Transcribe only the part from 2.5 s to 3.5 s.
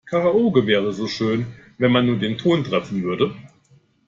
treffen würde.